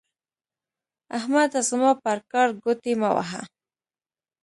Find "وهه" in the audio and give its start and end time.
3.15-3.41